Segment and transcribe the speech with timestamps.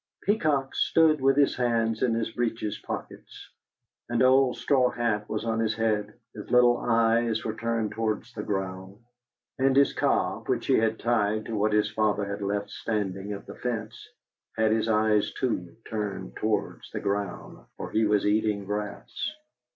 [0.23, 3.49] Peacock stood with his hands in his breeches' pockets.
[4.09, 8.41] An old straw hat was on his head, his little eyes were turned towards the
[8.41, 8.97] ground;
[9.59, 13.45] and his cob, which he had tied to what his father had left standing of
[13.45, 14.09] the fence,
[14.57, 19.35] had his eyes, too, turned towards the ground, for he was eating grass.